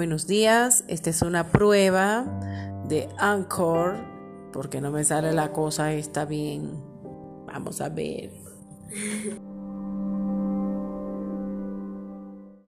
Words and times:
Buenos 0.00 0.26
días, 0.26 0.82
esta 0.88 1.10
es 1.10 1.20
una 1.20 1.48
prueba 1.48 2.24
de 2.88 3.10
Anchor, 3.18 3.98
porque 4.50 4.80
no 4.80 4.90
me 4.90 5.04
sale 5.04 5.34
la 5.34 5.52
cosa 5.52 5.92
está 5.92 6.24
bien. 6.24 6.82
Vamos 7.46 7.82
a 7.82 7.90
ver. 7.90 8.32